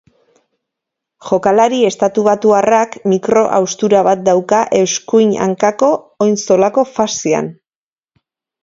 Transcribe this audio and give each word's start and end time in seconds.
Jokalari 1.27 1.81
estatubatuarrak 1.89 2.97
mikro-haustura 3.13 4.03
bat 4.09 4.27
dauka 4.31 4.63
eskuin 4.83 5.37
hankako 5.49 5.95
oin-zolako 6.29 6.91
faszian. 6.99 7.55